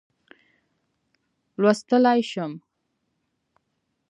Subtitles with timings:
[1.61, 2.51] لوستلای شم.